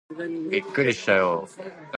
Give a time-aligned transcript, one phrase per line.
[0.49, 1.71] びっくりしたよー